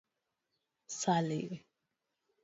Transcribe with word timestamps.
Sally. 0.99 1.63